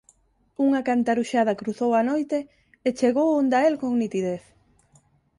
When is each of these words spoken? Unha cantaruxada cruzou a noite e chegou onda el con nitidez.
Unha 0.65 0.81
cantaruxada 0.89 1.57
cruzou 1.61 1.91
a 1.95 2.01
noite 2.11 2.37
e 2.87 2.89
chegou 2.99 3.27
onda 3.41 3.57
el 3.69 3.75
con 3.81 3.91
nitidez. 4.01 4.43